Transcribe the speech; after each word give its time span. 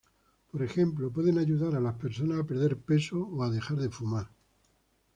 Por 0.51 0.63
ejemplo, 0.63 1.11
pueden 1.11 1.37
ayudar 1.37 1.75
a 1.75 1.79
las 1.79 1.93
personas 1.93 2.39
a 2.39 2.43
perder 2.45 2.75
peso 2.75 3.27
o 3.27 3.47
dejar 3.51 3.77
de 3.77 3.91
fumar. 3.91 4.31